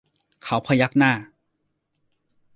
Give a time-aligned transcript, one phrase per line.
[0.43, 1.13] เขาพยักหน้า